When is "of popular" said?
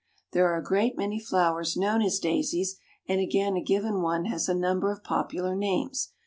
4.91-5.55